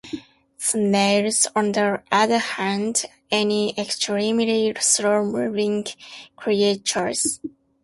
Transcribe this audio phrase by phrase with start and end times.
[0.57, 5.85] Snails, on the other hand, are extremely slow-moving
[6.35, 7.39] creatures.